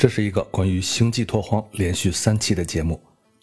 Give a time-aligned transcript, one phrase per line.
[0.00, 2.98] 这是一个关于星际拓荒连续三期的节目，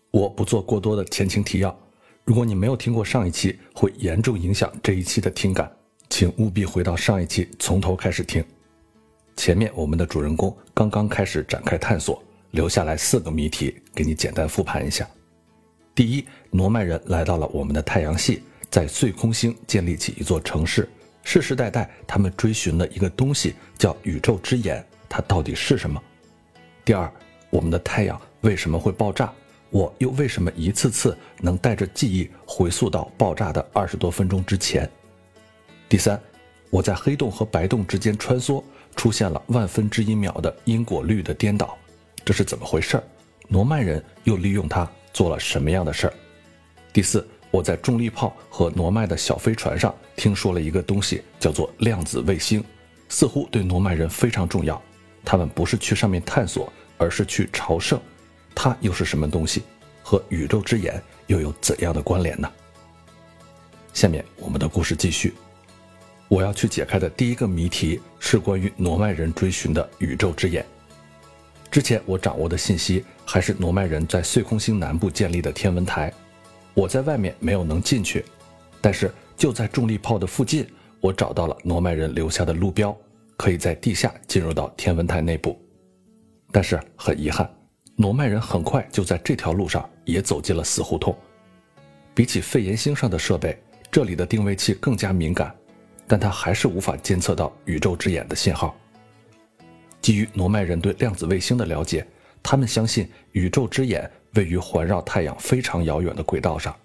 [0.10, 1.80] 我不做过多的前情提要。
[2.26, 5.72] 如果你没有听过上一期，会严重影响这一期的听感，
[6.10, 8.44] 请务必回到上一期从头开始听。
[9.36, 15.08] 前面我们的主人公刚刚开始展开探索，留下来四个谜题，给你简单复盘一下。
[15.94, 20.90] 第一，诺曼人来到了我们的太阳系，在碎空星建立起一座城市，
[21.24, 26.02] 世世代代他们追寻的一个东西叫宇宙之眼，它到底是什么？
[26.88, 27.12] 第二，
[27.50, 29.30] 我们的太阳为什么会爆炸？
[29.72, 34.90] 我又为什么一次次能带着记忆回溯到爆炸的二十多分钟之前？
[35.90, 36.18] 第三，
[36.70, 38.64] 我在黑洞和白洞之间穿梭，
[38.96, 41.78] 出现了万分之一秒的因果律的颠倒，
[42.24, 42.96] 这是怎么回事？
[42.96, 43.04] 儿？
[43.50, 46.14] 罗曼人又利用它做了什么样的事儿？
[46.94, 52.64] 第四，我在重力炮和罗曼的小飞船上听说了一个东西，叫做量子卫星，
[53.10, 54.82] 似乎对罗曼人非常重要。
[55.26, 58.00] 他们不是去上面探索，而是去朝圣。
[58.56, 59.64] 它又是什么东西？
[60.04, 62.50] 和宇宙之眼又有怎样的关联呢？
[63.94, 65.34] 下面我们的故事继续。
[66.30, 70.66] 我要去解开的第一个谜题是关于诺曼人追寻的宇宙之眼。
[71.70, 76.14] 之前我掌握的信息还是诺曼人在碎空星南部建立的天文台。
[76.74, 78.24] 我在外面没有能进去，
[78.80, 80.66] 但是就在重力炮的附近，
[81.02, 82.96] 我找到了诺曼人留下的路标，
[83.36, 85.60] 可以在地下进入到天文台内部。
[86.52, 87.50] 但是很遗憾。
[87.96, 91.18] 诺曼人很快就在这条路上也走进了死胡同。
[92.14, 93.60] 比起肺炎星上的设备，
[93.92, 95.56] 这里的定位器更加敏感，
[96.08, 98.76] 但它还是无法监测到宇宙之眼的信号。
[100.02, 102.06] 基于诺曼人对量子卫星的了解，
[102.42, 106.76] 他们相信宇宙之眼位于环绕太阳非常遥远的轨道上。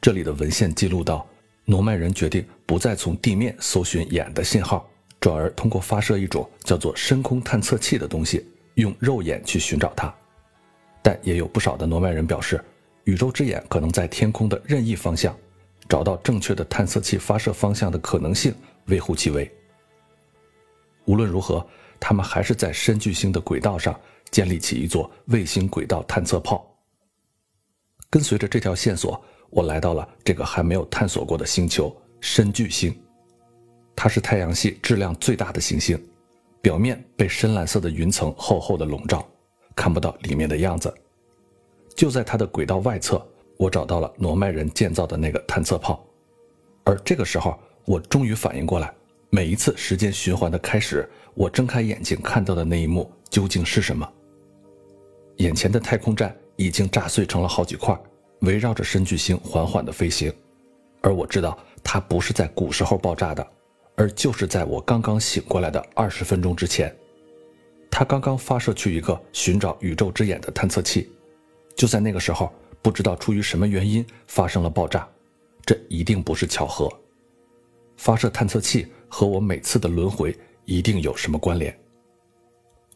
[0.00, 1.26] 这里的文献记录到，
[1.64, 4.88] 诺曼人决定不再从地面搜寻眼的信号，
[5.20, 10.12] 转而通过发射一种叫做深空探测器的东西，用肉眼去寻找它。
[11.02, 12.64] 但也有不少的诺曼人表示，
[13.04, 15.36] 宇宙之眼可能在天空的任意方向，
[15.88, 18.54] 找到正确的探测器发射方向的可能性
[18.86, 19.48] 微乎其微。
[21.04, 21.64] 无论如何，
[22.00, 23.98] 他们还是在深巨星的轨道上
[24.32, 26.68] 建立起一座卫星轨道探测炮。
[28.10, 32.92] 跟随着这条线索，我来到了这个还没有探索过的星球——深巨星。
[33.94, 35.96] 它是太阳系质量最大的行星，
[36.66, 39.24] 表面被深蓝色的云层厚厚的笼罩。
[39.76, 40.92] 看不到里面的样子。
[41.94, 43.24] 就在它的轨道外侧，
[43.56, 46.04] 我找到了罗曼人建造的那个探测炮。
[46.82, 48.92] 而这个时候，我终于反应过来，
[49.30, 54.12] 每一次时间循环的开始，我睁开眼睛看到的那一幕究竟是什么？
[55.36, 57.96] 眼前的太空站已经炸碎成了好几块，
[58.40, 60.34] 围绕着深巨星缓缓地飞行。
[61.00, 63.46] 而我知道，它不是在古时候爆炸的，
[63.96, 66.94] 而就是在我刚刚醒过来的二十分钟之前。
[67.90, 71.10] 他刚刚发射去一个寻找宇宙之眼的探测器，
[71.74, 72.52] 就在那个时候，
[72.82, 75.08] 不知道出于什么原因发生了爆炸，
[75.64, 76.92] 这一定不是巧合。
[77.96, 80.36] 发射探测器和我每次的轮回
[80.66, 81.74] 一定有什么关联。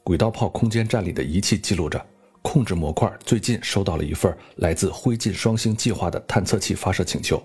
[0.04, 2.04] 轨道炮空间站里的仪器记录着，
[2.42, 7.42] 控制模块最近收到了一份来自灰烬双星计划的探测器发射请求，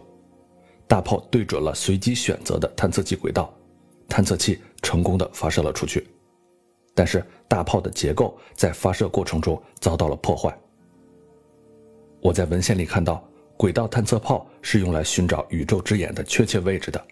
[0.87, 3.53] 大炮对准了随机选择的探测器轨道，
[4.07, 6.07] 探测器成功的发射了出去。
[6.93, 10.57] 但是大炮的结构在发射过程中遭到了破坏。
[12.21, 13.21] 我在文献里看到，
[13.57, 17.03] 轨道探测炮是用来寻找宇宙之眼的确切位置的。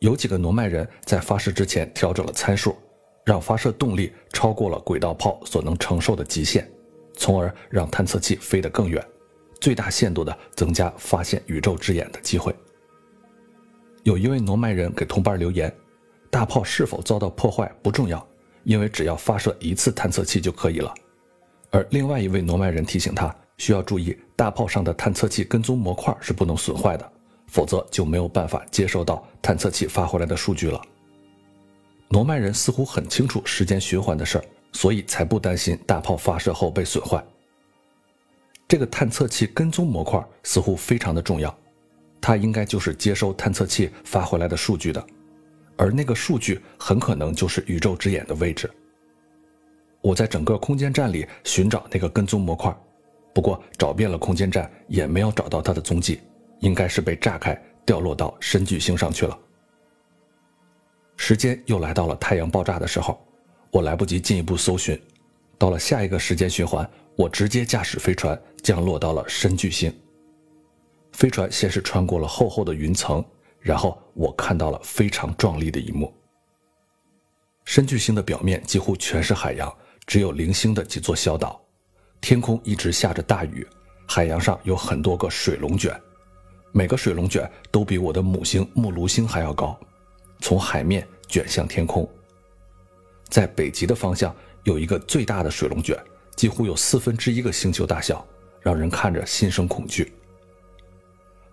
[0.00, 2.76] 有几个诺曼人在发射之前调整了参数，
[3.24, 6.70] 让发射动力超过了轨道炮所能承受的极限，
[7.14, 9.04] 从而让探测器飞得更远，
[9.60, 12.54] 最大限度地增加发现宇宙之眼的机会。
[14.02, 15.72] 有一位诺曼人给同伴留言
[16.30, 18.24] ：“大炮是否遭到破坏不重要。”
[18.62, 20.94] 因为只要发射一次探测器就可以了，
[21.70, 27.12] 而另外一位诺曼人提醒他需要注意，大炮上的探测器跟踪模块是不能损坏的，
[27.46, 30.78] 否则就没有办法接收到探测器发回来的数据了。
[32.10, 37.24] 诺曼人似乎很清楚时间循环的事儿，所以才不担心大炮发射后被损坏。
[38.68, 41.56] 这个探测器跟踪模块似乎非常的重要，
[42.20, 45.04] 它应该就是接收探测器发回来的数据的。
[45.76, 48.70] 而那个数据很可能就是宇宙之眼的位置。
[50.02, 52.74] 我在整个空间站里寻找那个跟踪模块，
[53.34, 56.20] 不过找遍了空间站也没有找到它的踪迹，
[56.58, 59.38] 应该是被炸开掉落到深巨星上去了。
[61.16, 63.18] 时间又来到了太阳爆炸的时候，
[63.70, 65.00] 我来不及进一步搜寻，
[65.58, 69.90] 到了下一个时间循环，我直接驾驶飞船降落到了深巨星。
[71.20, 73.22] 飞船先是穿过了厚厚的云层。
[73.60, 76.10] 然后我看到了非常壮丽的一幕。
[77.66, 79.70] 深巨星的表面几乎全是海洋，
[80.06, 81.60] 只有零星的几座小岛，
[82.22, 83.68] 天空一直下着大雨，
[84.06, 85.94] 海洋上有很多个水龙卷，
[86.72, 89.78] 每个水龙卷都比我的母星木卢星还要高，
[90.38, 92.08] 从海面卷向天空。
[93.28, 94.34] 在北极的方向
[94.64, 96.02] 有一个最大的水龙卷，
[96.34, 98.26] 几乎有四分之一个星球大小，
[98.62, 100.10] 让人看着心生恐惧。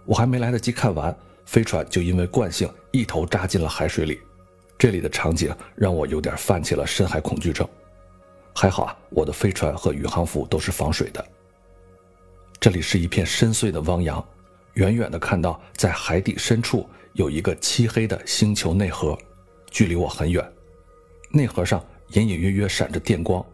[0.08, 1.16] 我还没来得及看完，
[1.46, 4.22] 飞船就因为惯性一头扎进了海水里。
[4.78, 7.68] 这里的场景让我有点犯起了深海恐惧症。
[8.56, 11.24] 还好啊，我的飞船和宇航服都是防水的。
[12.58, 14.26] 这里是一片深邃的汪洋，
[14.76, 19.18] 远远的看到在海底深处有一个漆黑的星球内核，
[19.70, 20.44] 距离我很远。
[21.32, 21.84] 内核上
[22.14, 23.46] 隐隐约约闪着电光，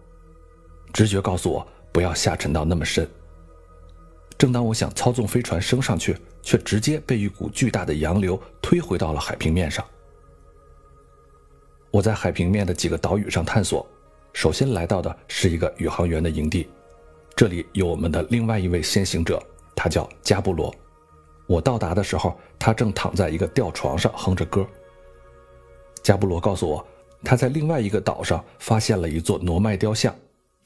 [0.93, 3.09] 直觉告诉我不要下沉到那么深。
[4.43, 9.85] 正当我想操纵飞船升上去，却直接被一股巨大的洋流推回到了海平面上。
[11.91, 13.87] 我在海平面的几个岛屿上探索，
[14.33, 16.67] 首先来到的是一个宇航员的营地，
[17.37, 19.41] 这里有我们的另外一位先行者，
[19.73, 20.75] 他叫加布罗。
[21.47, 24.67] 我到达的时候，他正躺在一个吊床上哼着歌。
[26.03, 26.85] 加布罗告诉我，
[27.23, 30.13] 他在另外一个岛上发现了一座挪麦雕像，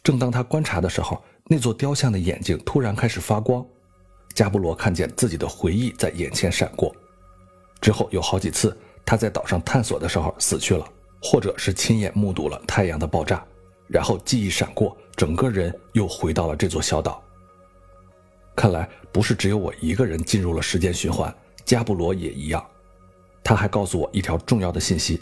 [0.07, 3.65] 正当他观察的时候，那座雕像的眼睛突然开始发光。
[4.33, 6.95] 加布罗看见自己的回忆在眼前闪过，
[7.81, 8.73] 之后有好几次
[9.05, 10.87] 他在岛上探索的时候死去了。
[11.21, 13.45] 或者是亲眼目睹了太阳的爆炸，
[13.89, 17.21] 然后记忆闪过，整个人又回到了这座小岛。
[18.55, 22.65] 看来不是只有我一个人进入了时间循环，加布罗也一样。
[23.43, 25.21] 他还告诉我一条重要的信息：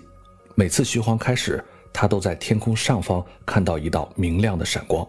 [0.54, 1.64] 每次循环开始，
[1.98, 5.08] 他都在天空上方看到一道明亮的闪光，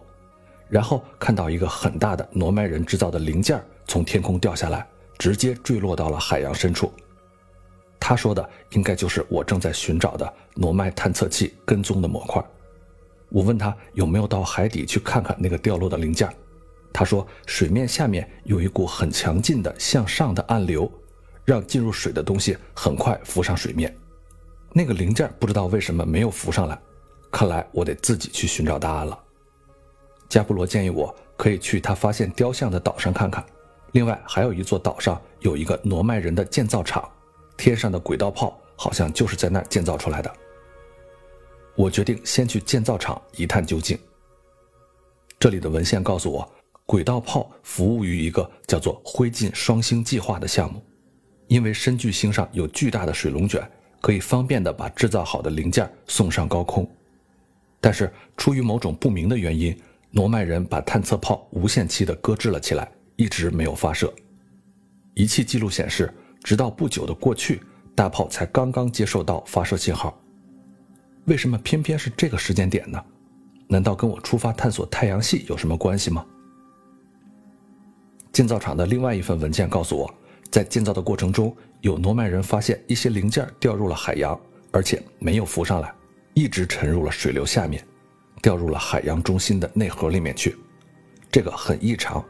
[0.69, 4.87] 然后看到一个很大的挪麦人制造的零件从天空掉下来，
[5.17, 6.89] 直接坠落到了海洋深处。
[7.99, 12.41] 他说的应该就是我正在寻找的挪麦探测器跟踪的模块。
[13.27, 16.33] 我问他有没有到海底去看看那个掉落的零件。
[16.93, 20.89] 他说水面下面有一股很强劲的向上的暗流，
[21.43, 23.93] 让进入水的东西很快浮上水面。
[24.73, 26.79] 那个零件不知道为什么没有浮上来，
[27.31, 29.17] 看来我得自己去寻找答案了。
[30.29, 33.45] 加布罗建议我可以去他发现雕像的岛上看看，
[33.93, 37.09] 另外还有一座岛上有一个挪麦人的建造厂。
[37.55, 40.31] 天上的轨道炮好像就是在那儿建造出来的。
[41.75, 43.97] 我决定先去建造厂一探究竟。
[45.39, 46.47] 这里的文献告诉我，
[46.85, 50.83] 轨道炮服务于一个叫做“灰烬双星计划”的项目，
[51.47, 53.67] 因为深巨星上有巨大的水龙卷，
[54.01, 56.89] 可以方便的把制造好的零件送上高空。
[57.79, 59.77] 但是出于某种不明的原因，
[60.11, 64.13] 诺曼人把探测炮无限期的搁置了起来，一直没有发射。
[65.13, 66.13] 仪器记录显示。
[66.43, 67.61] 直到不久的过去，
[67.93, 70.17] 大炮才刚刚接受到发射信号。
[71.25, 73.03] 为什么偏偏是这个时间点呢？
[73.67, 76.25] 难道跟我出发探索太阳系有什么关系吗？
[78.31, 80.13] 建造厂的另外一份文件告诉我，
[80.49, 84.39] 在建造的过程中，有诺曼人发现一些零件掉入了海洋，
[84.71, 85.93] 而且没有浮上来，
[86.33, 87.85] 一直沉入了水流下面，
[88.41, 90.55] 掉入了海洋中心的内核里面去。
[91.31, 92.23] 这个很异常。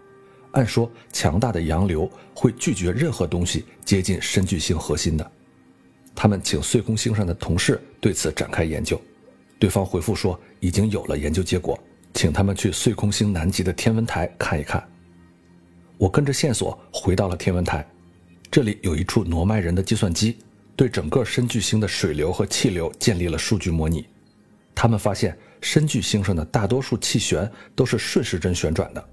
[0.52, 5.32] 按说，强大的洋流会拒绝任何东西接近深巨星核心的。
[6.16, 9.00] 他们请碎空星上的同事对此展开研究，
[9.60, 11.78] 对方回复说已经有了研究结果，
[12.16, 14.84] 请他们去碎空星南极的天文台看一看。
[16.00, 17.88] 我跟着线索回到了天文台，
[18.58, 20.40] 这里有一处挪麦人的计算机，
[20.76, 24.08] 对整个深巨星的水流和气流建立了数据模拟。
[24.74, 29.10] 他们发现深巨星上的大多数气旋都是顺时针旋转的。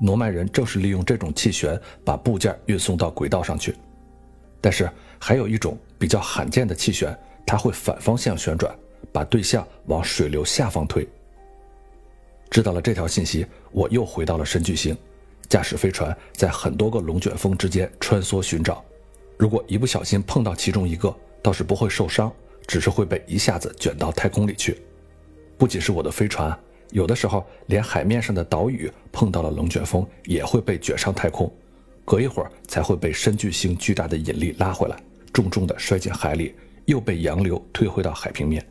[0.00, 3.74] 诺曼人正是利用这种气旋把部件运送到轨道上去，
[4.60, 8.72] 但是还有一种比较罕见的气旋，它会反方向旋转，
[9.10, 11.04] 把对象往水流下方推。
[12.48, 14.96] 知道了这条信息，我又回到了深巨星，
[15.48, 18.84] 驾驶飞船在很多个龙卷风之间穿梭寻找。
[19.36, 22.32] 如果一不小心碰到其中一个，倒是不会受伤，
[22.66, 24.80] 只是会被一下子卷到太空里去。
[25.58, 26.56] 不仅是我的飞船。
[26.90, 31.52] 有的时候，连海面上的岛屿碰到了龙卷风，也会被卷上太空，
[32.04, 34.96] 隔一会儿才会被深巨星巨大的引力拉回来，
[35.32, 38.64] 重重的摔进海里，又被洋流推回到海平面。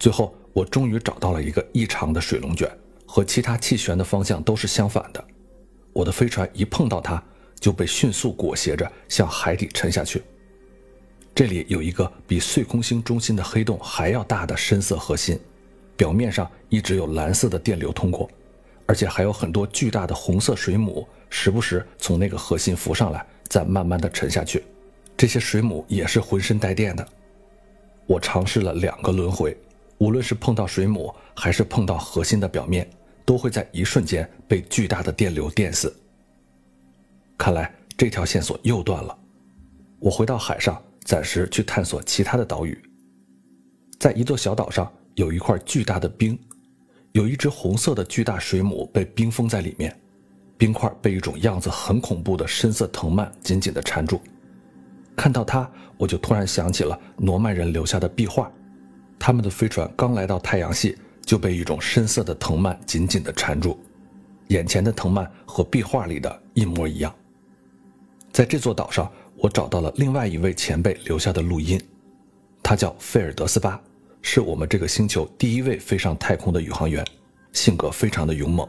[0.00, 2.68] 最后，我终于找到了一个异常的水龙卷，
[3.06, 5.24] 和其他气旋的方向都是相反的。
[5.96, 7.22] 我的飞船一碰到它，
[7.58, 10.22] 就被迅速裹挟着向海底沉下去。
[11.34, 15.40] 这里有一个比碎空星中心的黑洞还要大的深色核心。
[15.96, 18.28] 表面上一直有蓝色的电流通过，
[18.84, 24.62] 而且还有很多巨大的红色水母，时不时从那个核心浮上来，再慢慢的沉下去。
[25.16, 27.08] 这些水母也是浑身带电的。
[28.06, 29.56] 我尝试了两个轮回，
[29.96, 32.86] 无论是碰到水母，还是碰到核心的表面，
[33.26, 35.94] 都会在一瞬间被巨大的电流电死。
[37.36, 39.18] 看来这条线索又断了。
[39.98, 42.80] 我回到海上，暂时去探索其他的岛屿。
[43.98, 46.38] 在一座小岛上，有一块巨大的冰，
[47.12, 49.98] 有一只红色的巨大水母被冰封在里面，
[50.56, 54.20] 冰块被一种样子很恐怖的深色藤蔓紧紧地缠住。
[55.16, 58.52] 看到它，我就突然想起了诺曼人留下的壁画，
[59.18, 63.78] 他们的飞船刚来到太阳系就被一种深色的藤蔓紧紧地缠住，
[64.48, 67.14] 眼前的藤蔓和壁画里的一模一样。
[68.32, 69.12] 在这座岛上。
[69.38, 71.78] 我找到了另外一位前辈留下的录音，
[72.62, 73.78] 他叫费尔德斯巴，
[74.22, 77.04] 是我们这个星球第一位飞上太空的宇航员，
[77.52, 78.66] 性格非常的勇猛。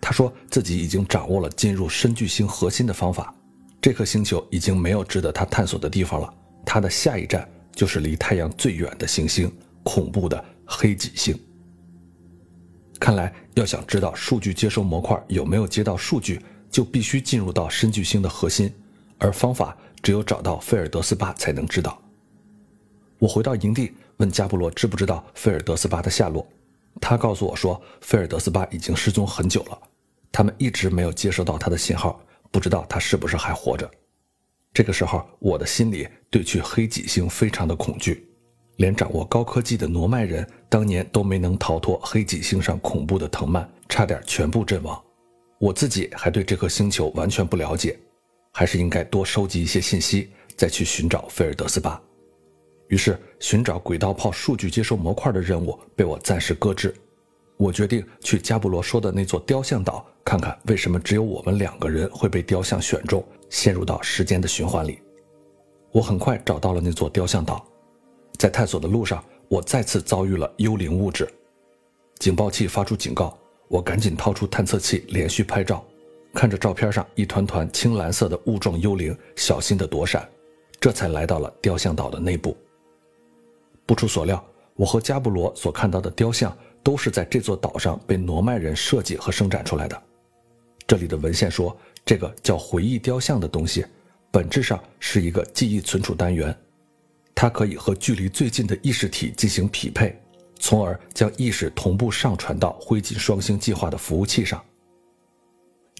[0.00, 3.34] 他说自己已经掌握了进入深巨星核心的方法，
[3.78, 9.52] 这颗星球已经没有值得他探索的地方了，他的下一站就是离太阳最远的行星——
[9.84, 11.38] 恐怖的黑脊星。
[12.98, 18.72] 看来要想知道数据接收模块有没有接到数据，就必须进入到深巨星的核心。
[19.18, 22.00] 而方法只有找到费尔德斯巴才能知道。
[23.18, 26.46] 我回到营地，问加布罗知不知道费尔德斯巴的下落。
[27.00, 29.78] 他告诉我说，费尔德斯巴已经失踪很久了，
[30.30, 33.90] 他们一直没有接收到他的信号，不知道他是不是还活着。
[34.72, 38.25] 这个时候，我的心里对去黑脊星非常的恐惧，
[38.76, 45.02] 连掌握高科技的挪麦人当年都没能逃脱黑脊星上恐怖的藤蔓，差点全部阵亡。
[45.58, 47.98] 我自己还对这颗星球完全不了解。
[48.52, 52.00] 还是应该多收集一些信息，再去寻找菲尔德斯巴。
[52.88, 56.94] 于是，寻找轨道炮数据接收模块的任务被我暂时搁置。
[57.58, 65.00] 我决定去加布罗说的那座雕像岛，看看为什么只有我们两个人会被雕像选中，陷入到时间的循环里。
[65.92, 67.62] 我很快找到了那座雕像岛，
[68.38, 71.28] 在探索的路上，我再次遭遇了幽灵物质，
[72.18, 73.36] 警报器发出警告，
[73.68, 75.84] 我赶紧掏出探测器连续拍照。
[76.34, 80.28] 看着照片上一团团青蓝色的雾状幽灵，小心地躲闪，
[80.78, 82.54] 这才来到了雕像岛的内部。
[83.86, 90.02] 不出所料，我和加布罗所看到的雕像都是在这座岛上被诺曼人设计和生产出来的。
[90.86, 91.74] 这里的文献说，
[92.04, 93.86] 这个叫回忆雕像的东西，
[94.30, 96.54] 本质上是一个记忆存储单元，
[97.36, 100.18] 它可以和距离最近的意识体进行匹配，
[100.58, 104.64] 从而将意识同步上传到灰烬双星计划的服务器上。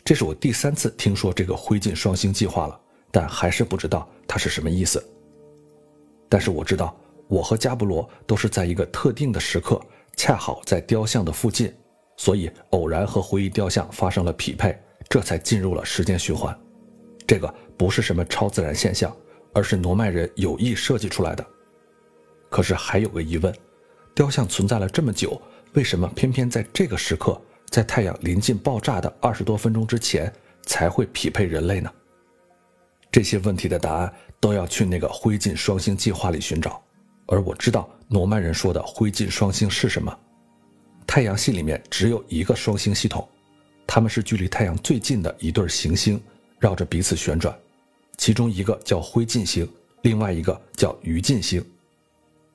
[0.03, 5.05] 这是我第三次听说这个灰烬双星计划了，但还是不知道它是什么意思。
[6.27, 6.97] 但是我知道，
[7.29, 9.79] 我和加布罗都是在一个特定的时刻，
[10.17, 11.71] 恰好在雕像的附近，
[12.17, 14.75] 所以偶然和回忆雕像发生了匹配，
[15.07, 16.59] 这才进入了时间循环。
[17.27, 19.15] 这个不是什么超自然现象，
[19.57, 21.43] 而是诺曼人有意设计出来的。
[22.51, 23.57] 可是还有个疑问：
[24.15, 25.41] 雕像存在了这么久，
[25.73, 27.41] 为什么偏偏在这个时刻？
[27.71, 30.31] 在太阳临近爆炸的二十多分钟之前
[30.67, 31.91] 才会匹配人类呢？
[33.11, 36.79] 这些问题的答案都要去那个灰烬双星计划里寻找。
[37.25, 40.15] 而我知道诺曼人说的灰烬双星是什么。
[41.07, 43.27] 太阳系里面只有一个双星系统，
[43.87, 46.23] 它们是距离太阳最近的一对行星，
[46.59, 47.59] 绕着彼此旋转。
[48.17, 49.69] 其中一个叫灰烬星，
[50.03, 51.65] 另外一个叫余烬星。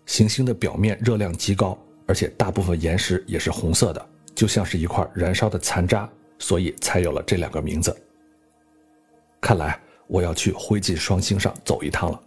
[0.06, 4.08] 行星的表面热量极高，而且大部分岩石也是红色的。
[4.34, 7.96] 就像是一块燃烧的残渣，所以才有了这两个名字。
[9.39, 12.22] 看来我要去灰烬双星上走一趟了。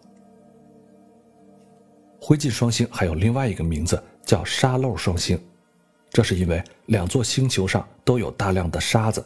[2.21, 5.39] 灰烬双星还有另外一个名字叫沙漏双星，
[6.11, 9.25] 这是因为两座星球上都有大量的沙子，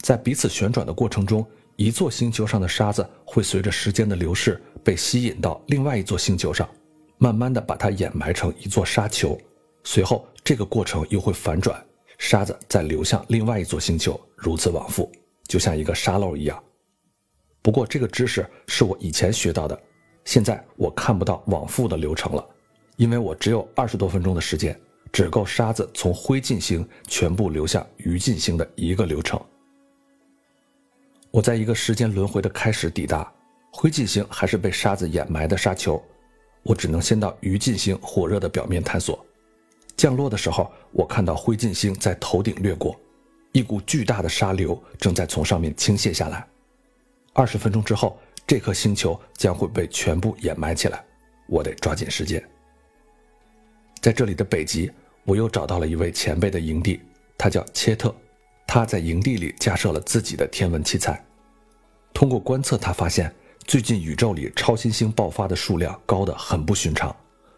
[0.00, 6.68] 在彼此旋转的过程中，一座星球上的沙子会随着时间的流逝被吸引到另外一座星球上，
[7.18, 9.40] 慢慢的把它掩埋成一座沙球，
[9.84, 11.84] 随后这个过程又会反转。
[12.18, 15.10] 沙子再流向另外一座星球，如此往复，
[15.48, 16.62] 就像一个沙漏一样。
[17.62, 19.80] 不过这个知识是我以前学到的，
[20.24, 22.46] 现在我看不到往复的流程了，
[22.96, 24.78] 因为我只有二十多分钟的时间，
[25.10, 29.40] 只够沙子从灰烬星全部流向余烬星的一个流程。
[31.32, 33.32] 我在一个时间轮回的开始抵达
[33.72, 36.00] 灰烬星，还是被沙子掩埋的沙丘，
[36.62, 39.24] 我只能先到余烬星火热的表面探索。
[39.96, 42.94] 降落的时候，我看到灰烬星在头顶掠过，
[43.52, 46.46] 一股巨大的沙流正在从上面倾泻下来。
[47.32, 51.02] 二十分钟之后，这颗星球将会被全部掩埋起来，
[51.48, 52.46] 我得抓紧时间。
[54.02, 54.92] 在这里的北极，
[55.24, 57.00] 我又找到了一位前辈的营地，
[57.38, 58.14] 他叫切特，
[58.74, 61.22] 他在营地里架设了自己的天文器材。
[62.14, 63.30] 通过观测，他发现
[63.66, 67.14] 最近宇宙里超新星爆发的数量高得很不寻常。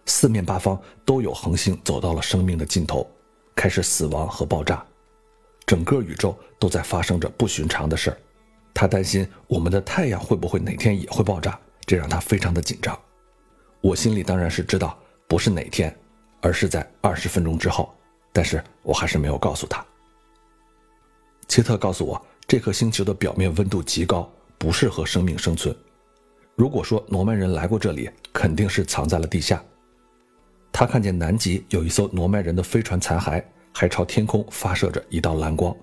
[0.06, 3.09] 四面八方都有恒星走到了生命的尽头，
[3.54, 4.85] 开始死亡和爆炸，
[5.64, 8.18] 整个宇宙都在发生着不寻常的事儿。
[8.75, 11.56] 他担心我们的太阳会不会哪天也会爆炸，
[11.87, 12.99] 这让他非常的紧张。
[13.80, 15.97] 我心里当然是知道不是哪天，
[16.40, 17.94] 而是在二十分钟之后，
[18.33, 19.87] 但是我还是没有告诉他。
[21.49, 25.75] 切特告诉我，这颗星球的表面温度极高，不适合生命生存。
[26.57, 29.63] 如果说罗曼人来过这里，肯定是藏在了地下。
[30.73, 35.75] 他看见南极有一艘罗曼人的飞船残骸，还朝天空发射着一道蓝光。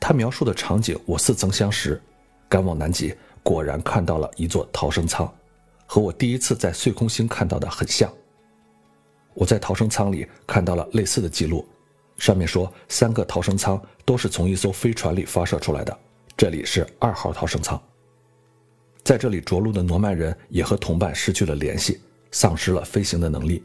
[0.00, 2.00] 他描述的场景我似曾相识，
[2.48, 5.32] 赶往南极，果然看到了一座逃生舱，
[5.86, 8.12] 和我第一次在碎空星看到的很像。
[9.32, 11.66] 我在逃生舱里看到了类似的记录，
[12.18, 15.98] 上面说三个逃生舱都是从一艘飞船里发射出来的，
[16.36, 17.80] 这里是二号逃生舱。
[19.02, 23.62] 在这里着陆的诺曼人也和同伴失去了联系，丧失了飞行的能力。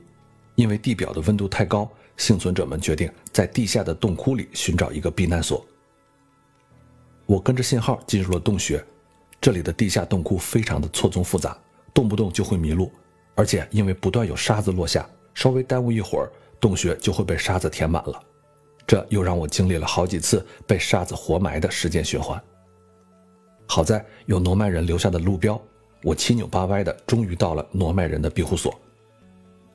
[0.56, 5.66] 因为地表的温度太高，幸存者们决定在地下的洞窟里寻找一个避难所。
[7.26, 8.84] 我跟着信号进入了洞穴，
[9.40, 11.58] 这里的地下洞窟非常的错综复杂，
[11.94, 12.92] 动不动就会迷路，
[13.36, 16.30] 而且因为不断有沙子落下，稍微耽误一会儿，
[16.60, 18.22] 洞穴就会被沙子填满了。
[18.90, 22.42] 这又让我经历了好几次被沙子活埋的时间循环。
[23.68, 25.62] 好在有诺曼人留下的路标，
[26.02, 28.74] 我七扭八歪的终于到了诺曼人的庇护所。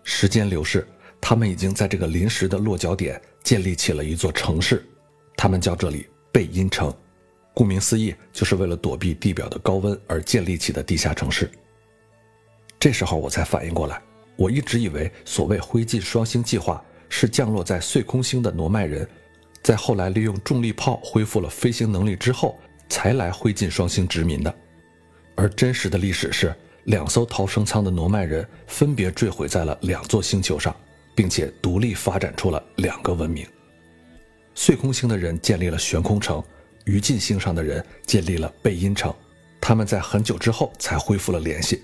[0.02, 0.84] 时间流逝，
[1.20, 4.84] 他们已经在这个临时的落脚点建立起了一座城市，
[5.36, 6.92] 他们叫这里贝因城，
[7.54, 11.48] 顾名思义，就是为了躲避地表的高温而建立起的地下城市。
[12.80, 14.02] 这时候我才反应过来，
[14.34, 16.84] 我一直以为所谓灰烬双星计划
[17.16, 19.08] 是降落在碎空星的诺曼人，
[19.62, 22.58] 在后来利用重力炮恢复了飞行能力之后。
[22.86, 24.54] 才来灰烬双星殖民的，
[25.34, 26.54] 而真实的历史是，
[26.84, 30.74] 两艘逃生舱的诺曼人分别坠毁在了两座星球上，
[31.14, 33.44] 并且独立发展出了两个文明。
[34.54, 36.44] 碎空星的人建立了悬空城，
[36.84, 39.12] 余烬星上的人建立了贝因城，
[39.60, 41.82] 他们在很久之后才恢复了联系。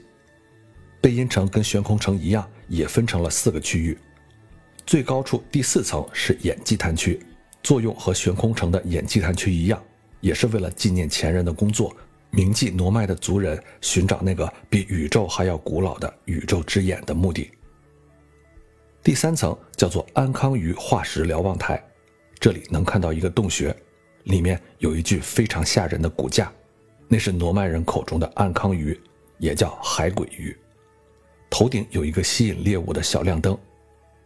[1.01, 3.99] 贝因城跟悬空城一样，也分成了四个区域，
[4.91, 7.25] 最高处第四层是演祭坛区，
[7.63, 9.81] 作用和悬空城的演祭坛区一样。
[10.21, 11.97] 也是为了纪念前人的工作，
[12.31, 17.53] 铭记挪麦的族人，寻找那个比宇宙还要古老的宇宙之眼的目的。
[19.01, 21.81] 第三层叫做安康鱼化石瞭望台，
[22.41, 23.73] 这里能看到一个洞穴，
[24.25, 26.53] 里面有一具非常吓人的骨架，
[27.07, 29.01] 那是挪麦人口中的安康鱼，
[29.39, 30.59] 也叫海鬼鱼，
[31.49, 33.57] 头顶有一个吸引猎物的小亮灯，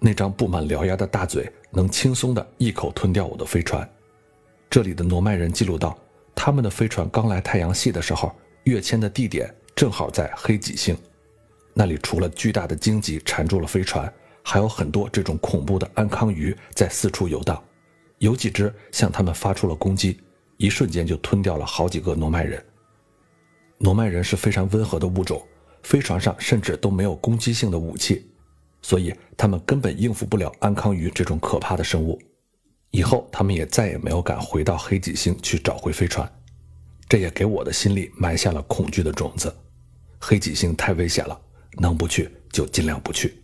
[0.04, 3.88] 那张布满獠牙的大嘴能轻松地一口吞掉我的飞船。
[4.68, 5.98] 这里的诺曼人记录到，
[6.34, 8.30] 他们的飞船刚来太阳系的时候，
[8.64, 10.94] 跃迁的地点正好在黑脊星，
[11.72, 14.12] 那里除了巨大的荆棘缠住了飞船，
[14.42, 17.64] 还有很多这种恐怖的安康鱼在四处游荡，
[18.18, 20.20] 有几只向他们发出了攻击，
[20.58, 22.62] 一瞬间就吞掉了好几个诺曼人。
[23.78, 25.42] 诺曼人是非常温和的物种，
[25.82, 28.28] 飞船上甚至都没有攻击性的武器，
[28.84, 32.20] 所以他们根本应付不了安康鱼这种可怕的生物。
[32.90, 36.30] 以后他们也再也没有敢回到黑脊星去找回飞船，
[37.08, 39.52] 这也给我的心里埋下了恐惧的种子。
[40.20, 41.40] 黑脊星太危险了，
[41.78, 43.42] 能不去就尽量不去。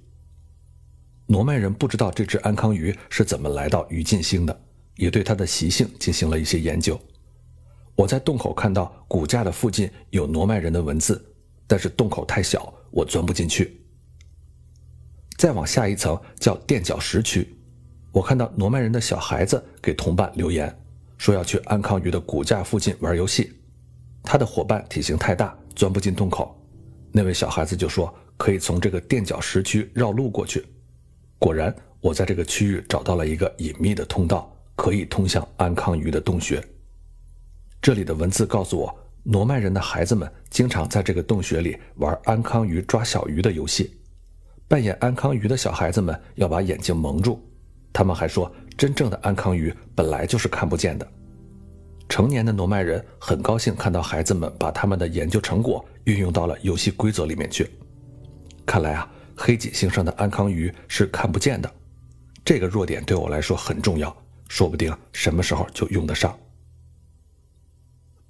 [1.26, 4.61] 挪曼人不知道这只安康鱼是怎么来到鱼进星的，
[4.96, 7.00] 也对它的习性进行了一些研究。
[7.96, 11.35] 我在洞口看到骨架的附近有挪曼人的文字，
[11.66, 13.80] 但是洞口太小，我钻不进去。
[15.40, 17.48] 再往下一层叫垫脚石区。
[18.12, 20.70] 我看到挪曼人的小孩子给同伴留言，
[21.16, 23.50] 说要去安康鱼的骨架附近玩游戏。
[24.22, 26.55] 他的伙伴体型太大，钻不进洞口。
[27.11, 30.62] 那位小孩子就说可以从这个垫脚石区绕路过去。
[31.38, 36.62] 果然，我在这个区域找到了一个隐秘的通道，可以通向安康鱼的洞穴。
[37.81, 43.96] 这里的文字告诉我，挪曼人的孩子们经常在这个洞穴里玩安康鱼抓小鱼的游戏。
[44.71, 47.45] 扮演安康鱼的小孩子们要把眼睛蒙住。
[47.93, 51.05] 他们还说，真正的安康鱼本来就是看不见的。
[52.09, 57.69] 成年的诺曼人很高兴看到孩子们把他们的研究成果运用到了游戏规则里面去。
[58.65, 61.69] 看来啊，黑脊星上的安康鱼是看不见的，
[62.45, 66.39] 这个弱点对我来说很重要，说不定什么时候就用得上。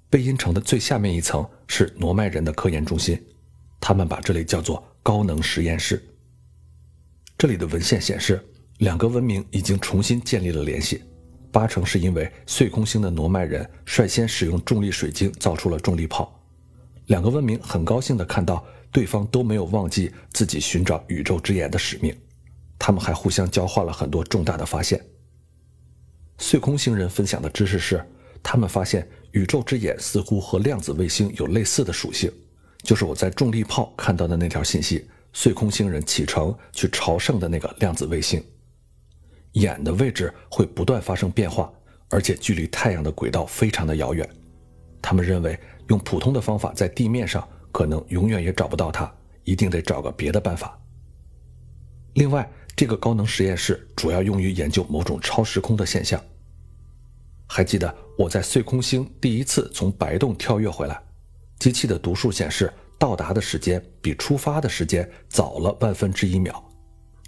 [0.09, 3.23] 贝因城的最下面一层是诺曼人的科研中心，
[3.79, 6.03] 他们把这里叫做高能实验室。
[7.41, 8.39] 这里的文献显示。
[8.77, 11.01] 两个文明已经重新建立了联系，
[11.51, 16.39] 八成是因为碎空星的诺曼人率先使用重力水晶造出了重力炮。
[17.07, 22.15] 两个文明很高兴地看到对方都没有忘记自己寻找宇宙之眼的使命，
[22.77, 25.03] 他们还互相交换了很多重大的发现。
[26.37, 28.05] 碎空星人分享的知识是，
[28.43, 32.31] 他们发现宇宙之眼似乎和量子卫星有类似的属性，
[32.83, 38.43] 就是我在重力炮看到的那条信息：碎空星人启程去朝圣的那个量子卫星。
[39.53, 41.71] 眼的位置会不断发生变化，
[42.09, 44.27] 而且距离太阳的轨道非常的遥远。
[45.01, 49.11] 他们认为用普通的方法在地面上可能永远也找不到它，
[49.43, 50.79] 一定得找个别的办法。
[52.13, 56.21] 另外，这个高能实验室主要用于研究某种超时空的现象。
[57.47, 61.01] 还记得我在碎空星第一次从白洞跳跃回来，
[61.59, 66.63] 机器的读数显示到达的时间比出发的时间早了万分之一秒。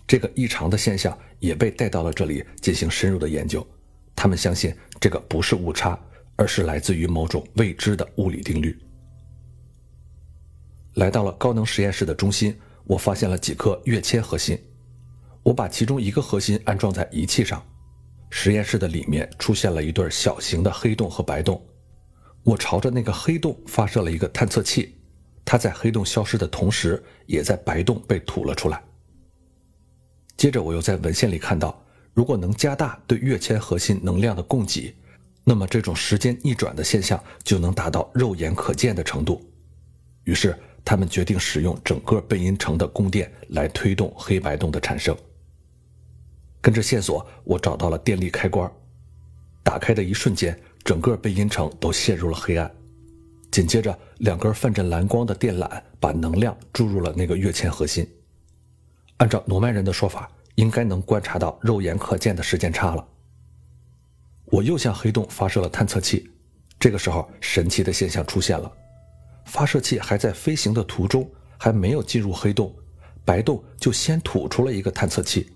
[0.06, 3.66] 这个异常的现象也被带到了这里进行深入的研究。
[4.16, 6.00] 他们相信这个不是误差，
[6.36, 8.78] 而是来自于某种未知的物理定律。
[10.94, 14.56] 来到了高能实验室的中心，我发现了几颗跃迁核心。
[15.42, 17.60] 我把其中一个核心安装在仪器上。
[18.30, 21.60] 实验室的里面出现了一对小型的黑洞和白洞，
[22.44, 24.96] 我朝着那个黑洞发射了一个探测器，
[25.46, 28.82] 它在黑洞消失的同时，也在白洞被吐了出来。
[30.38, 31.80] 接着我又在文献里看到，
[32.14, 34.96] 如果能加大对跃迁核心能量的供给，
[35.44, 39.42] 那么这种时间逆转的现象就能达到肉眼可见的程度。
[40.24, 45.16] 于是他们决定使用整个贝因城的供电来推动黑白洞的产生。
[46.62, 48.72] 跟着线索，我找到了电力开关，
[49.64, 52.74] 打开的一瞬间，整个贝因城都陷入了黑暗。
[53.54, 58.04] 紧接着，两根泛着蓝光的电缆把能量注入了那个跃迁核心。
[59.18, 63.08] 按照罗曼人的说法，应该能观察到肉眼可见的时间差了。
[64.46, 66.32] 我又向黑洞发射了探测器，
[66.80, 68.72] 这个时候，神奇的现象出现了：
[69.46, 72.74] 发射器还在飞行的途中，还没有进入黑洞，
[73.24, 75.54] 白洞就先吐出了一个探测器。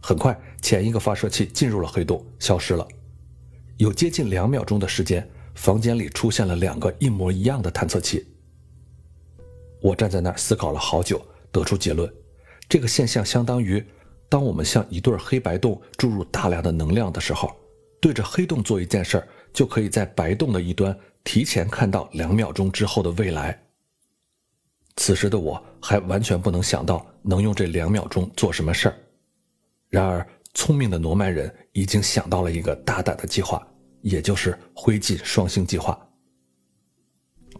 [0.00, 2.84] 很快，前一个发射器进入了黑洞，消失了。
[3.76, 5.24] 有接近两秒钟的时间，
[5.58, 8.24] 房间里出现了两个一模一样的探测器。
[9.82, 12.08] 我站在那儿思考了好久，得出结论：
[12.68, 13.84] 这个现象相当于，
[14.28, 17.50] 当我们向一对黑白洞注入大量的能量的时候，
[18.00, 23.60] 对着黑洞做一件事儿，就可以在白洞的一端提前看到两秒钟之后的未来。
[24.96, 28.96] 此时的我还完全不能想到能用这两秒钟做什么事儿。
[29.88, 33.66] 然而，聪明的诺曼人已经想到了一个大胆的计划，
[34.02, 35.98] 也就是灰烬双星计划。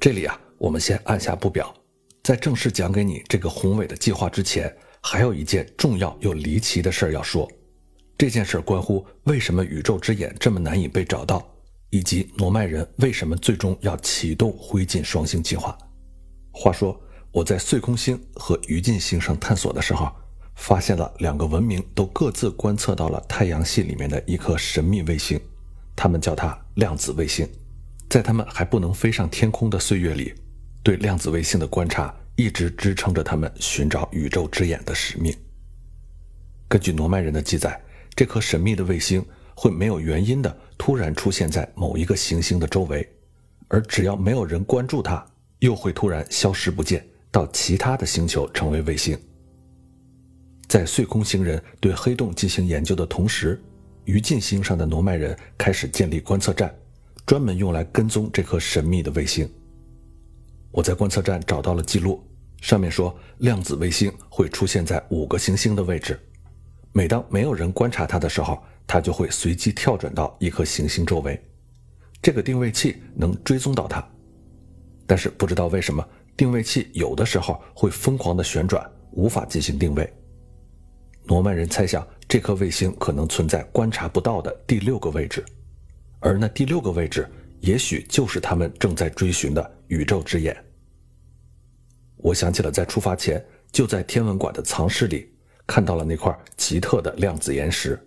[0.01, 1.75] 这里啊，我们先按下不表，
[2.23, 7.51] 在正式讲给你这个宏伟的计划之前，还有一件重要又离奇的事儿要说。
[8.17, 11.47] 这件事关乎为什么宇宙之眼这么难以被找到，
[11.91, 15.77] 以及罗麦人为什么最终要启动灰烬双星计划。
[16.51, 17.01] 话说，
[17.33, 20.11] 我在碎空星和余烬星上探索的时候。
[20.61, 25.41] 发现了两个文明都各自观测到了太阳系里面的一颗神秘卫星，
[25.99, 27.45] 他们叫它量子卫星。
[28.09, 30.33] 在他们还不能飞上天空的岁月里，
[30.83, 35.35] 对量子卫星的观察一直支撑着他们寻找宇宙之眼的使命。
[36.69, 37.79] 根据诺曼人的记载，
[38.15, 39.23] 这颗神秘的卫星
[39.55, 43.07] 会没有原因的突然出现在某一个行星的周围，
[43.67, 45.27] 而只要没有人关注它，
[45.59, 49.19] 又会突然消失不见，到其他的星球成为卫星。
[50.67, 53.61] 在碎空星人对黑洞进行研究的同时，
[54.09, 56.75] 于禁星上的挪麦人开始建立观测站，
[57.27, 59.47] 专门用来跟踪这颗神秘的卫星。
[60.71, 62.27] 我在观测站找到了记录，
[62.63, 66.19] 上面说量子卫星会出现在五个行星的位置，
[66.93, 71.39] 每当没有人观察它的时候，它就会随机跳转到一颗行星周围。
[72.23, 74.03] 这个定位器能追踪到它，
[75.07, 76.03] 但是不知道为什么，
[76.35, 80.11] 定位器有的时候会疯狂地旋转，无法进行定位。
[81.29, 85.45] 诺曼人猜想，这颗卫星可能存在观察不到的第六个位置，
[86.21, 87.29] 而那第六个位置，
[87.61, 90.57] 也许就是他们正在追寻的宇宙之眼。
[92.17, 95.31] 我想起了在出发前就在天文馆的藏室里
[95.67, 98.01] 看到了那块奇特的量子岩石，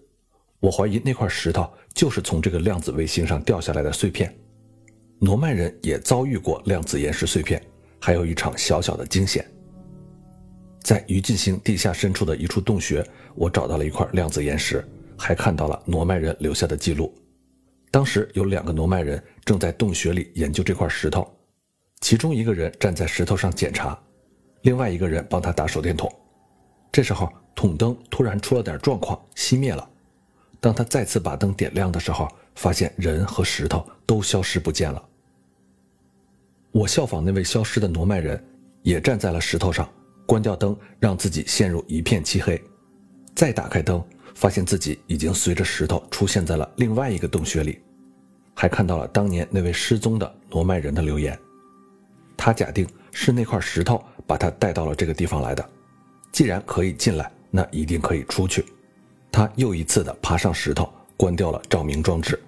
[0.60, 4.36] 我怀疑那块石头就是从这个量子卫星上掉下来的碎片。
[5.19, 7.62] 诺曼人也遭遇过量子岩石碎片，
[7.99, 9.45] 还有一场小小的惊险。
[10.82, 14.84] 在于进星地下深处的一处洞穴，我找到了一块量子岩石，
[15.17, 17.13] 还看到了诺曼人留下的记录。
[17.91, 21.32] 当时有两个诺曼人正在洞穴里研究这块石头，
[22.00, 23.98] 其中一个人站在石头上检查，
[24.63, 26.12] 另外一个人帮他打手电筒。
[26.91, 29.88] 这时候，筒灯突然出了点状况，熄灭了。
[30.60, 35.04] 当他再次把灯点亮的时候，发现人和石头都消失不见了。
[36.72, 38.44] 我效仿那位消失的诺曼人。
[38.84, 39.88] 也站在了石头上，
[40.25, 42.62] 关掉灯，让自己陷入一片漆黑。
[43.36, 44.03] 再打开灯，
[44.36, 47.79] 发现自己已经随着石头出现在了另外一个洞穴里，
[48.53, 51.38] 还看到了当年那位失踪的罗麦人的留言。
[52.38, 55.69] 他假定是那块石头把他带到了这个地方来的。
[56.31, 58.65] 既然可以进来，那一定可以出去。
[59.31, 62.39] 他又一次的爬上石头，关掉了照明装置。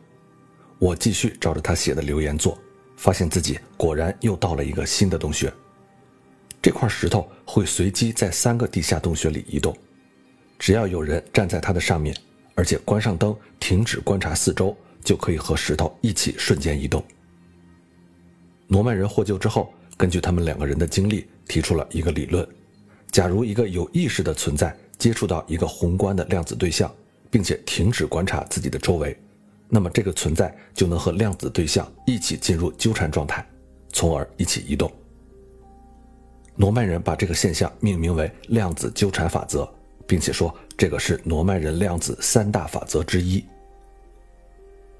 [0.79, 2.57] 我继续照着他写的留言做，
[2.97, 5.51] 发现自己果然又到了一个新的洞穴。
[6.63, 9.75] 这块石头会随机在三个地下洞穴里移动，
[10.57, 12.15] 只要有人站在它的上面，
[12.55, 14.73] 而且关上灯，停止观察四周，
[15.03, 17.03] 就可以和石头一起瞬间移动。
[18.67, 22.47] 罗曼人获救之后，根据他们两个人的经历，提出了一个理论：
[23.11, 26.89] 假如一个有意识的存在接触到一个宏观的量子对象，
[27.29, 29.19] 并且停止观察自己的周围。
[29.67, 33.45] 那么这个存在就能和量子对象一起进入纠缠状态，
[33.91, 34.89] 从而一起移动。
[36.55, 39.67] 罗曼人把这个现象命名为量子纠缠法则，
[40.05, 43.43] 并且说这个是罗曼人量子三大法则之一。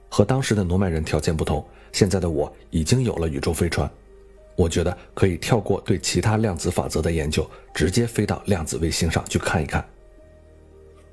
[0.09, 3.89] 和当时的罗曼人条件不同，现在的我已经有了宇宙飞船，
[4.55, 9.83] 我觉得可以跳过对其他量子法则的研究，直接飞到量子卫星上去看一看。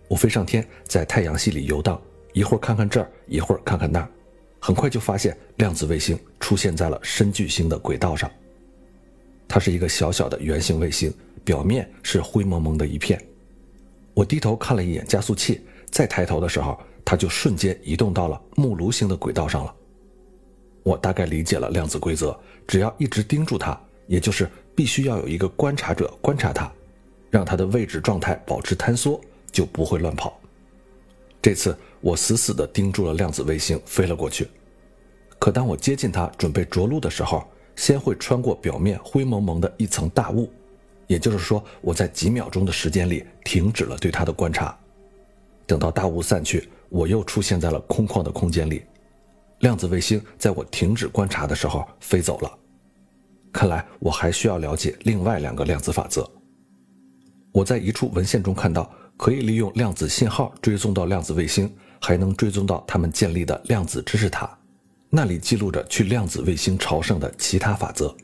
[0.09, 2.01] 我飞上天，在太阳系里游荡。
[2.33, 4.09] 一会儿看看这儿，一会儿看看那儿，
[4.61, 8.31] 很快就发现量子卫星出现在了深巨星的轨道上。
[9.51, 13.21] 它是一个小小的圆形卫星，表面是灰蒙蒙的一片。
[14.15, 15.61] 我低头看了一眼加速器，
[15.91, 19.75] 再抬头的时候，它就瞬间移动到了木炉星的轨道上了。
[20.85, 26.73] 我大概理解了量子规则，只要一直盯住它，也就是必须要有一个观察者观察它，
[27.29, 30.41] 让它的位置状态保持坍缩，就不会乱跑。
[31.43, 31.77] 这次。
[32.03, 34.49] 我死死地盯住了量子卫星，飞了过去。
[35.39, 40.51] 可当我接近它，准备着陆的时候，先会穿过表面灰蒙蒙的一层大雾，
[41.07, 44.77] 也就是说，我在几秒钟的时间里停止了对它的观察。
[45.67, 48.83] 等到大雾散去，我又出现在了空旷的空间里。
[49.61, 52.59] 量子卫星在我停止观察的时候飞走了。
[53.53, 56.29] 看来我还需要了解另外两个量子法则。
[57.53, 61.71] 我在一处文献中看到，可以利用量子信号追踪到量子卫星。
[62.03, 64.59] 还能追踪到他们建立的量子知识塔，
[65.11, 68.17] 那里记录着去量子卫星朝圣的其他法则。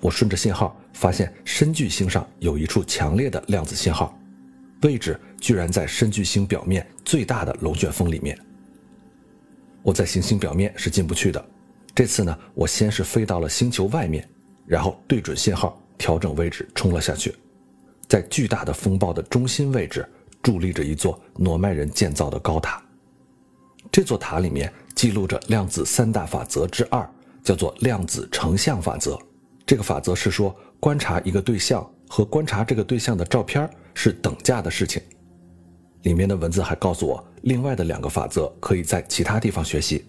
[0.00, 4.16] 我顺着信号发现深巨星上有一处强烈的量子信号，
[4.82, 8.38] 位置居然在深巨星表面最大的龙卷风里面。
[9.82, 11.44] 我在行星表面是进不去的，
[11.94, 14.28] 这次呢，我先是飞到了星球外面，
[14.66, 17.34] 然后对准信号调整位置冲了下去，
[18.06, 20.06] 在巨大的风暴的中心位置。
[20.40, 22.80] 伫立着一座诺曼人建造的高塔，
[23.90, 27.08] 这座塔里面记录着量子三大法则之二，
[27.44, 29.16] 叫做量子成像法则。
[29.64, 35.00] 这个法则是说，观察一个对象和观察这个对象的照片是等价的事情。
[36.02, 40.04] 里面的文字还告诉我，另外的两个法则可以在其他地方学习。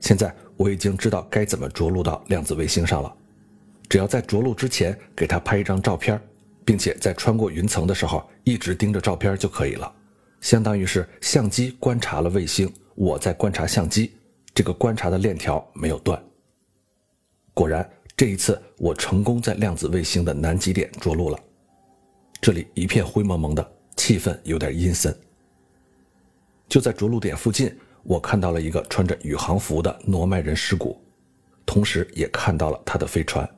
[0.00, 3.14] 现在我已经知道该怎么着陆到量子卫星上了，
[3.88, 6.20] 只要在着陆之前给他拍一张照片。
[6.64, 9.92] 并且在穿过云层的时候，一直盯着照片就可以了，
[10.40, 14.12] 相当于是相机观察了卫星，我在观察相机，
[14.54, 16.22] 这个观察的链条没有断。
[17.54, 21.38] 果然，这一次我成功在量子卫星的南极点着陆了。
[22.40, 25.14] 这里一片灰蒙蒙的，气氛有点阴森。
[26.68, 31.00] 就在着陆点附近，我看到了一个穿着宇航服的诺曼人尸骨，
[31.66, 33.48] 同时也看到了他的飞船。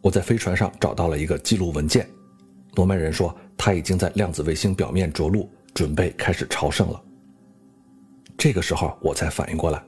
[0.00, 2.08] 我在飞船上找到了一个记录文件。
[2.74, 7.02] 诺曼人说，他已经在量子卫星表面着陆，准备开始朝圣了。
[8.42, 9.80] 这个时候，我才反应过来，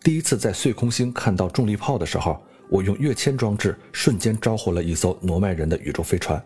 [0.00, 6.42] 第一次在碎空星看到重力炮的时候，我用跃迁装置瞬间召回了一艘诺曼人的宇宙飞船。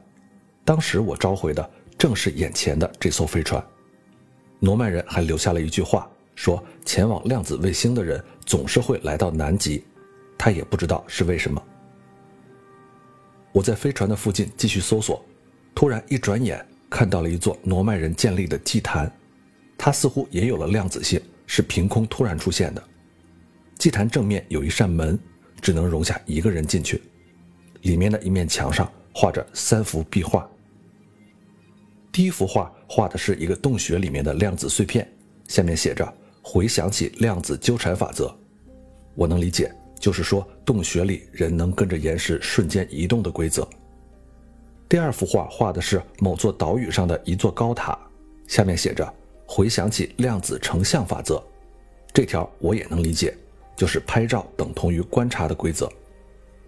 [0.65, 3.65] 当时我召回的正是眼前的这艘飞船。
[4.59, 9.85] 诺曼人还留下了一句话，说前往量子卫星的人总是会来到南极，
[10.37, 11.63] 他也不知道是为什么。
[13.53, 15.25] 我在飞船的附近继续搜索。
[15.77, 19.09] 突然一转眼，看到了一座诺曼人建立的祭坛，
[19.79, 22.83] 它似乎也有了量子性，是凭空突然出现的。
[23.79, 25.19] 祭坛正面有一扇门，
[25.61, 27.03] 只能容下一个人进去。
[27.83, 30.49] 里面的一面墙上画着三幅壁画。
[32.13, 35.11] 第一幅画画的是一个洞穴里面的量子碎片，
[35.49, 36.07] 下面写着
[36.43, 38.33] “回想起量子纠缠法则”。
[39.17, 43.69] 我能理解，就是说洞穴里人能跟着岩石瞬间移动的规则。
[44.89, 47.99] 第二幅画画的是某座岛屿上的一座高塔，
[48.47, 49.13] 下面写着
[49.47, 51.43] “回想起量子成像法则”，
[52.13, 53.37] 这条我也能理解，
[53.77, 55.91] 就是拍照等同于观察的规则。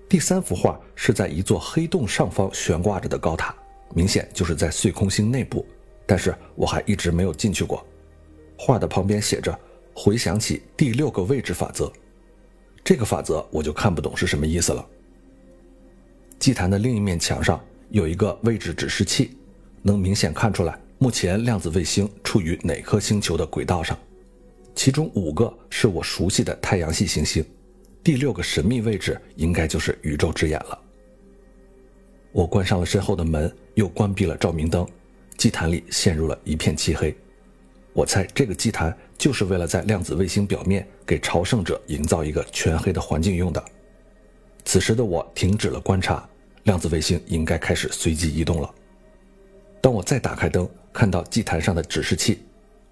[0.08, 3.54] 第三幅画是在一座黑洞上方悬挂着的高塔，
[3.94, 5.66] 明显就是在碎空星内部，
[6.06, 7.84] 但是我还一直没有进去过。
[8.56, 9.58] 画的旁边写着
[9.94, 11.92] “回想起第六个位置法则”，
[12.84, 14.86] 这个法则我就看不懂是什么意思了。
[16.38, 17.58] 祭坛的另一面墙上
[17.88, 19.36] 有一个位置指示器，
[19.82, 23.98] 能明显看出来目前量子卫星处于哪颗星球的轨道上，
[24.74, 27.44] 其中五个是我熟悉的太阳系行星。
[28.02, 30.78] 第六个神秘位置应该就是宇宙之眼了。
[32.32, 34.86] 我关上了身后的门，又关闭了照明灯，
[35.36, 37.14] 祭坛里陷入了一片漆黑。
[37.92, 43.64] 我猜这个祭坛就是为了在量子卫星表面给朝圣者营造一个全黑的环境用的。
[44.64, 46.28] 此时的我停止了观察，
[46.64, 48.74] 量子卫星应该开始随机移动了。
[49.80, 52.38] 当我再打开灯，看到祭坛上的指示器，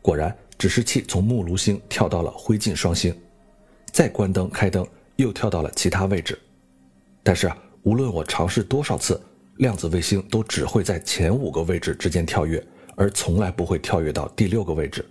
[0.03, 3.19] 果然指示器从木炉星跳到了灰烬双星。
[3.91, 4.87] 再关灯开灯。
[5.17, 6.37] 又跳到了其他位置，
[7.23, 9.21] 但是无论我尝试多少次，
[9.59, 15.05] 量子卫星都只会在前五个位置之间跳跃，而从来不会跳跃到第六个位置。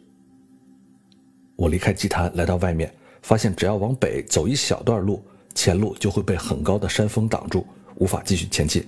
[1.56, 5.24] 我离开祭坛来到外面，发现只要往北走一小段路，
[5.54, 7.66] 前路就会被很高的山峰挡住，
[7.98, 8.84] 无法继续前进。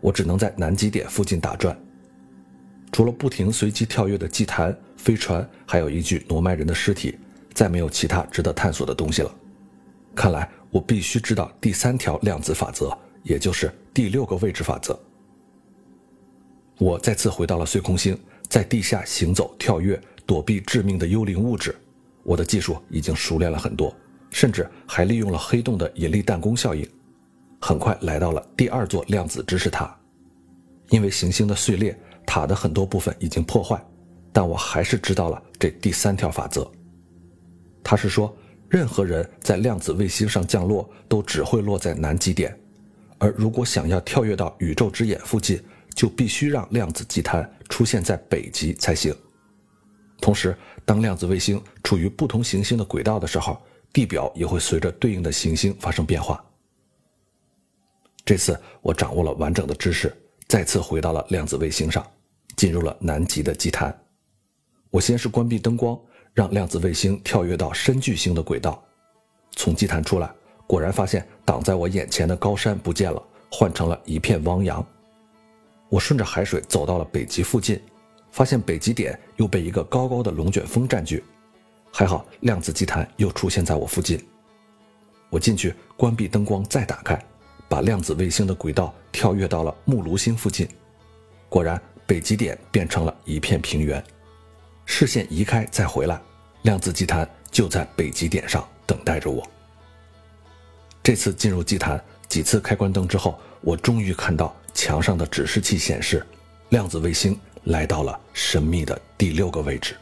[0.00, 1.76] 我只能在南极点附近打转。
[2.96, 7.18] 除了不停随机跳跃的祭坛、飞船，还有一具诺曼人的尸体，
[7.52, 9.30] 再没有其他值得探索的东西了。
[10.14, 14.98] 看来我必须知道第三条量子法则，也就是第六个位置法则。
[16.78, 21.76] 我再次回到了碎空星，在地下行走、跳跃，躲避致命的幽灵物质。
[22.22, 23.94] 我的技术已经熟练了很多，
[24.30, 26.88] 甚至还利用了黑洞的引力弹弓效应。
[27.60, 29.94] 很快来到了第二座量子知识塔，
[30.88, 31.94] 因为行星的碎裂，
[32.26, 33.80] 塔的很多部分已经破坏，
[34.32, 36.70] 但我还是知道了这第三条法则。
[37.82, 38.36] 他是说。
[38.68, 42.58] 任何人在量子卫星上降落都只会落在南极点，
[43.16, 45.62] 而如果想要跳跃到宇宙之眼附近，
[45.94, 49.14] 就必须让量子祭坛出现在北极才行。
[50.20, 53.56] 同时，当量子卫星处于不同行星的轨道的时候，
[53.92, 56.44] 地表也会随着对应的行星发生变化。
[58.24, 60.12] 这次我掌握了完整的知识，
[60.48, 62.04] 再次回到了量子卫星上，
[62.56, 63.96] 进入了南极的祭坛。
[64.90, 65.96] 我先是关闭灯光。
[66.34, 68.84] 让量子卫星跳跃到深巨星的轨道，
[69.52, 70.30] 从祭坛出来，
[70.66, 74.86] 果然发现挡在我眼前的高山不见了，换成了一片汪洋。
[75.88, 77.80] 我顺着海水走到了北极附近，
[78.30, 81.24] 发现北极点又被一个高高的龙卷风占据，
[81.90, 84.22] 还好量子祭坛又出现在我附近。
[85.30, 87.18] 我进去关闭灯光，再打开，
[87.66, 90.68] 把量子卫星的轨道跳跃到了木炉星附近，
[91.48, 94.02] 果然北极点变成了一片平原。
[94.84, 96.20] 视线移开再回来，
[96.62, 99.44] 量子祭坛就在北极点上等待着我。
[101.02, 106.24] 这次进入祭坛，几次开关灯之后，我终于看到墙上的指示器显示，
[106.68, 109.96] 量子卫星来到了神秘的第六个位置。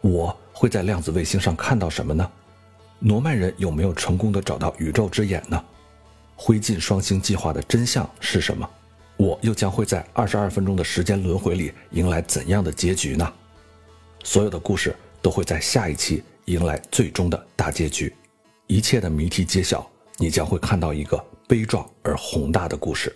[0.00, 2.30] 我会在量子卫星上看到什么呢？
[3.00, 5.64] 诺曼人有没有成功的找到宇宙之眼呢？
[6.36, 8.68] 灰烬双星计划的真相是什么？
[9.18, 13.30] 我又将会在二十二分钟的时间轮回里迎来怎样的结局呢？
[14.22, 18.14] 所有的故事都会在下一期迎来最终的大结局，
[18.68, 19.84] 一切的谜题揭晓，
[20.18, 23.12] 你将会看到一个悲壮而宏大的故事。